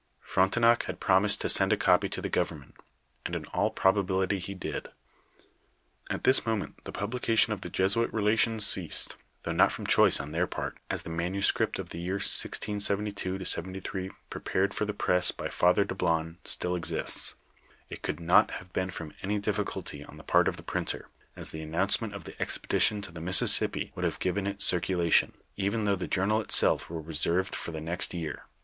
[0.19, 2.73] Frontennc had promised to send a copy to the government,
[3.23, 4.87] and in all proba bility he did.
[6.09, 9.09] At tins moment the publication of the Jesuit Relations ceases;
[9.43, 14.09] though not from choice on their part as the manuscript of the year 1672 '73
[14.31, 17.35] prepared or the press by Father Dablon, still exists;
[17.91, 21.51] it coul lOt have been from any diflSculty on the part of the printer, as
[21.51, 25.83] the announcement of the expedition to the Mississippi would have given it circula tion, even
[25.85, 28.45] though the jounial itself were reserved for the next year.